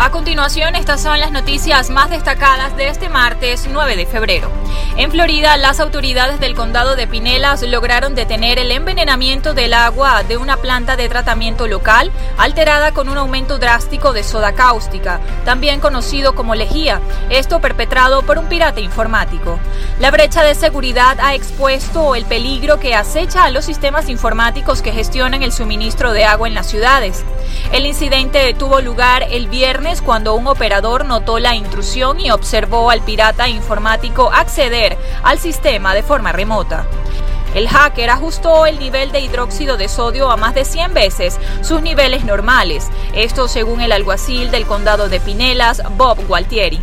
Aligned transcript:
A 0.00 0.12
continuación, 0.12 0.76
estas 0.76 1.02
son 1.02 1.18
las 1.18 1.32
noticias 1.32 1.90
más 1.90 2.08
destacadas 2.08 2.76
de 2.76 2.86
este 2.86 3.08
martes 3.08 3.68
9 3.68 3.96
de 3.96 4.06
febrero. 4.06 4.48
En 4.96 5.10
Florida, 5.10 5.56
las 5.56 5.80
autoridades 5.80 6.38
del 6.38 6.54
condado 6.54 6.94
de 6.94 7.08
Pinelas 7.08 7.62
lograron 7.62 8.14
detener 8.14 8.60
el 8.60 8.70
envenenamiento 8.70 9.54
del 9.54 9.74
agua 9.74 10.22
de 10.22 10.36
una 10.36 10.56
planta 10.56 10.96
de 10.96 11.08
tratamiento 11.08 11.66
local 11.66 12.12
alterada 12.36 12.92
con 12.92 13.08
un 13.08 13.18
aumento 13.18 13.58
drástico 13.58 14.12
de 14.12 14.22
soda 14.22 14.52
cáustica, 14.52 15.20
también 15.44 15.80
conocido 15.80 16.36
como 16.36 16.54
lejía, 16.54 17.00
esto 17.28 17.60
perpetrado 17.60 18.22
por 18.22 18.38
un 18.38 18.46
pirata 18.46 18.80
informático. 18.80 19.58
La 19.98 20.12
brecha 20.12 20.44
de 20.44 20.54
seguridad 20.54 21.18
ha 21.20 21.34
expuesto 21.34 22.14
el 22.14 22.24
peligro 22.24 22.78
que 22.78 22.94
acecha 22.94 23.44
a 23.44 23.50
los 23.50 23.64
sistemas 23.64 24.08
informáticos 24.08 24.80
que 24.80 24.92
gestionan 24.92 25.42
el 25.42 25.52
suministro 25.52 26.12
de 26.12 26.24
agua 26.24 26.46
en 26.46 26.54
las 26.54 26.68
ciudades. 26.68 27.24
El 27.72 27.84
incidente 27.84 28.54
tuvo 28.54 28.80
lugar 28.80 29.26
el 29.30 29.48
viernes 29.48 29.87
cuando 30.02 30.34
un 30.34 30.46
operador 30.46 31.06
notó 31.06 31.38
la 31.38 31.54
intrusión 31.54 32.20
y 32.20 32.30
observó 32.30 32.90
al 32.90 33.00
pirata 33.00 33.48
informático 33.48 34.30
acceder 34.30 34.98
al 35.22 35.38
sistema 35.38 35.94
de 35.94 36.02
forma 36.02 36.30
remota. 36.30 36.84
El 37.54 37.68
hacker 37.68 38.10
ajustó 38.10 38.66
el 38.66 38.78
nivel 38.78 39.12
de 39.12 39.20
hidróxido 39.20 39.78
de 39.78 39.88
sodio 39.88 40.30
a 40.30 40.36
más 40.36 40.54
de 40.54 40.66
100 40.66 40.92
veces 40.92 41.38
sus 41.62 41.80
niveles 41.80 42.26
normales, 42.26 42.88
esto 43.14 43.48
según 43.48 43.80
el 43.80 43.92
alguacil 43.92 44.50
del 44.50 44.66
condado 44.66 45.08
de 45.08 45.20
Pinelas, 45.20 45.82
Bob 45.96 46.18
Gualtieri. 46.26 46.80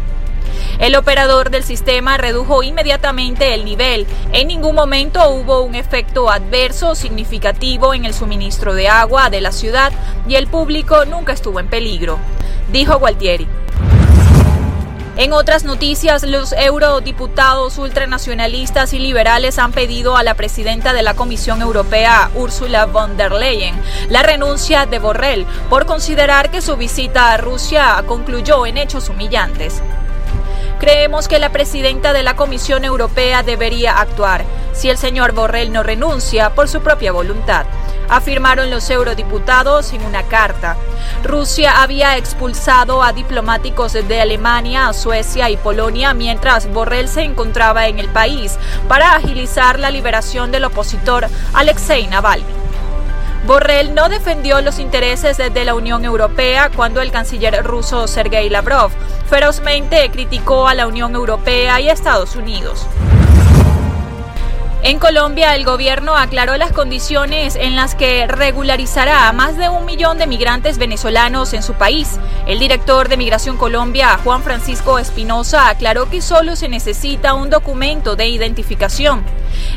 El 0.79 0.95
operador 0.95 1.51
del 1.51 1.63
sistema 1.63 2.17
redujo 2.17 2.63
inmediatamente 2.63 3.53
el 3.53 3.65
nivel. 3.65 4.07
En 4.33 4.47
ningún 4.47 4.75
momento 4.75 5.29
hubo 5.29 5.61
un 5.61 5.75
efecto 5.75 6.29
adverso 6.29 6.95
significativo 6.95 7.93
en 7.93 8.03
el 8.03 8.13
suministro 8.13 8.73
de 8.73 8.89
agua 8.89 9.29
de 9.29 9.41
la 9.41 9.51
ciudad 9.51 9.93
y 10.27 10.35
el 10.35 10.47
público 10.47 11.05
nunca 11.05 11.33
estuvo 11.33 11.59
en 11.59 11.67
peligro, 11.67 12.19
dijo 12.71 12.97
Gualtieri. 12.99 13.47
En 15.17 15.31
otras 15.31 15.63
noticias, 15.63 16.23
los 16.23 16.51
eurodiputados 16.51 17.77
ultranacionalistas 17.77 18.91
y 18.91 18.99
liberales 18.99 19.59
han 19.59 19.71
pedido 19.71 20.17
a 20.17 20.23
la 20.23 20.33
presidenta 20.33 20.91
de 20.91 21.03
la 21.03 21.13
Comisión 21.13 21.61
Europea, 21.61 22.29
Ursula 22.35 22.85
von 22.85 23.15
der 23.15 23.31
Leyen, 23.31 23.75
la 24.09 24.23
renuncia 24.23 24.85
de 24.85 24.99
Borrell 24.99 25.45
por 25.69 25.85
considerar 25.85 26.51
que 26.51 26.61
su 26.61 26.75
visita 26.75 27.31
a 27.31 27.37
Rusia 27.37 28.03
concluyó 28.05 28.65
en 28.65 28.77
hechos 28.77 29.07
humillantes. 29.07 29.81
Creemos 30.79 31.29
que 31.29 31.39
la 31.39 31.53
presidenta 31.53 32.11
de 32.11 32.23
la 32.23 32.35
Comisión 32.35 32.83
Europea 32.83 33.41
debería 33.41 33.97
actuar 33.97 34.43
si 34.75 34.89
el 34.89 34.97
señor 34.97 35.31
Borrell 35.31 35.71
no 35.71 35.81
renuncia 35.81 36.53
por 36.53 36.67
su 36.67 36.81
propia 36.81 37.11
voluntad, 37.11 37.65
afirmaron 38.09 38.69
los 38.69 38.89
eurodiputados 38.89 39.93
en 39.93 40.03
una 40.05 40.23
carta. 40.23 40.75
Rusia 41.23 41.81
había 41.81 42.17
expulsado 42.17 43.01
a 43.01 43.13
diplomáticos 43.13 43.93
de 43.93 44.21
Alemania, 44.21 44.91
Suecia 44.93 45.49
y 45.49 45.57
Polonia 45.57 46.13
mientras 46.13 46.71
Borrell 46.71 47.07
se 47.07 47.21
encontraba 47.21 47.87
en 47.87 47.99
el 47.99 48.09
país 48.09 48.57
para 48.87 49.15
agilizar 49.15 49.79
la 49.79 49.89
liberación 49.89 50.51
del 50.51 50.65
opositor 50.65 51.27
Alexei 51.53 52.07
Navalny. 52.07 52.45
Borrell 53.47 53.93
no 53.93 54.09
defendió 54.09 54.59
los 54.61 54.79
intereses 54.79 55.37
de 55.37 55.65
la 55.65 55.75
Unión 55.75 56.03
Europea 56.03 56.71
cuando 56.75 57.01
el 57.01 57.11
canciller 57.11 57.63
ruso 57.63 58.07
Sergei 58.07 58.49
Lavrov 58.49 58.91
ferozmente 59.29 60.09
criticó 60.09 60.67
a 60.67 60.73
la 60.73 60.87
Unión 60.87 61.13
Europea 61.13 61.79
y 61.79 61.89
Estados 61.89 62.35
Unidos. 62.35 62.87
En 64.85 64.99
Colombia, 64.99 65.55
el 65.55 65.65
gobierno 65.65 66.15
aclaró 66.15 66.57
las 66.57 66.71
condiciones 66.71 67.55
en 67.55 67.75
las 67.75 67.95
que 67.95 68.27
regularizará 68.27 69.27
a 69.27 69.33
más 69.33 69.57
de 69.57 69.67
un 69.67 69.83
millón 69.83 70.19
de 70.19 70.27
migrantes 70.27 70.77
venezolanos 70.77 71.53
en 71.53 71.63
su 71.63 71.73
país. 71.73 72.19
El 72.45 72.59
director 72.59 73.09
de 73.09 73.17
Migración 73.17 73.57
Colombia, 73.57 74.19
Juan 74.23 74.43
Francisco 74.43 74.99
Espinosa, 74.99 75.69
aclaró 75.69 76.07
que 76.07 76.21
solo 76.21 76.55
se 76.55 76.69
necesita 76.69 77.33
un 77.33 77.49
documento 77.49 78.15
de 78.15 78.27
identificación. 78.27 79.23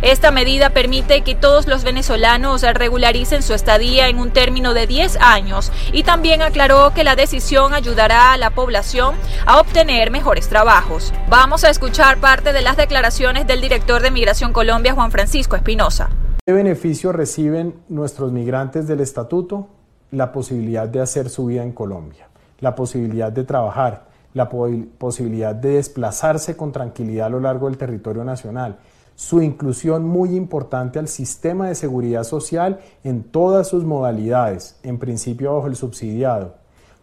Esta 0.03 0.31
medida 0.31 0.71
permite 0.71 1.23
que 1.23 1.35
todos 1.35 1.67
los 1.67 1.83
venezolanos 1.83 2.63
regularicen 2.63 3.43
su 3.43 3.55
estadía 3.55 4.09
en 4.09 4.19
un 4.19 4.31
término 4.31 4.75
de 4.75 4.87
10 4.87 5.17
años 5.21 5.73
y 5.93 6.05
también 6.05 6.43
aclaró 6.43 6.93
que 6.95 7.05
la 7.05 7.17
decisión 7.17 7.75
ayudará 7.75 8.33
a 8.33 8.39
la 8.39 8.51
población 8.51 9.17
a 9.47 9.61
obtener 9.61 10.11
mejores 10.11 10.49
trabajos. 10.49 11.13
Vamos 11.29 11.65
a 11.65 11.71
escuchar 11.71 12.19
parte 12.19 12.53
de 12.53 12.63
las 12.63 12.77
declaraciones 12.77 13.47
del 13.47 13.61
director 13.61 14.03
de 14.03 14.11
Migración 14.11 14.53
Colombia, 14.53 14.95
Juan 14.95 15.11
Francisco 15.11 15.57
Espinosa. 15.57 16.11
¿Qué 16.47 16.53
beneficio 16.53 17.13
reciben 17.13 17.75
nuestros 17.89 18.33
migrantes 18.33 18.87
del 18.87 19.01
estatuto? 19.01 19.69
La 20.11 20.33
posibilidad 20.33 20.89
de 20.89 21.01
hacer 21.01 21.29
su 21.29 21.47
vida 21.47 21.63
en 21.63 21.73
Colombia, 21.73 22.29
la 22.61 22.75
posibilidad 22.75 23.31
de 23.31 23.45
trabajar, 23.45 24.07
la 24.33 24.49
posibilidad 24.49 25.55
de 25.55 25.71
desplazarse 25.71 26.57
con 26.57 26.73
tranquilidad 26.73 27.27
a 27.27 27.31
lo 27.31 27.41
largo 27.41 27.67
del 27.67 27.77
territorio 27.77 28.25
nacional 28.25 28.79
su 29.19 29.43
inclusión 29.43 30.07
muy 30.07 30.37
importante 30.37 31.01
al 31.01 31.09
sistema 31.09 31.67
de 31.67 31.75
seguridad 31.75 32.23
social 32.23 32.79
en 33.03 33.25
todas 33.25 33.67
sus 33.67 33.83
modalidades, 33.83 34.79
en 34.85 34.99
principio 34.99 35.57
bajo 35.57 35.67
el 35.67 35.75
subsidiado. 35.75 36.55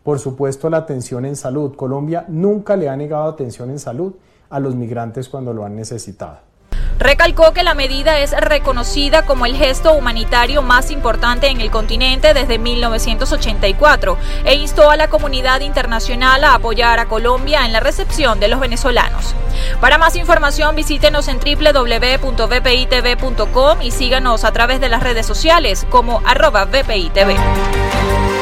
Por 0.02 0.20
supuesto, 0.20 0.70
la 0.70 0.78
atención 0.78 1.26
en 1.26 1.36
salud. 1.36 1.76
Colombia 1.76 2.24
nunca 2.30 2.78
le 2.78 2.88
ha 2.88 2.96
negado 2.96 3.26
atención 3.26 3.70
en 3.70 3.80
salud 3.80 4.14
a 4.50 4.62
los 4.62 4.76
migrantes 4.76 5.28
cuando 5.28 5.54
lo 5.54 5.66
han 5.66 5.76
necesitado. 5.76 6.38
Recalcó 7.06 7.54
que 7.54 7.62
la 7.62 7.76
medida 7.76 8.18
es 8.18 8.32
reconocida 8.32 9.28
como 9.28 9.46
el 9.46 9.56
gesto 9.56 9.94
humanitario 9.94 10.64
más 10.64 10.90
importante 10.90 11.50
en 11.50 11.62
el 11.62 11.70
continente 11.70 12.34
desde 12.34 12.58
1984 12.58 14.18
e 14.44 14.56
instó 14.56 14.90
a 14.90 14.98
la 14.98 15.08
comunidad 15.08 15.62
internacional 15.62 16.44
a 16.44 16.56
apoyar 16.56 16.98
a 16.98 17.06
Colombia 17.06 17.64
en 17.64 17.74
la 17.74 17.80
recepción 17.80 18.40
de 18.40 18.48
los 18.48 18.60
venezolanos. 18.60 19.36
Para 19.80 20.00
más 20.00 20.16
información 20.16 20.76
visítenos 20.76 21.28
en 21.28 21.38
www.vpitv.com 21.40 22.42
y 23.84 23.92
síganos 23.92 24.44
a 24.44 24.52
través 24.52 24.82
de 24.82 24.90
las 24.90 25.04
redes 25.04 25.28
sociales 25.28 25.86
como 25.92 26.24
arroba 26.26 26.66
VPITV. 26.66 28.35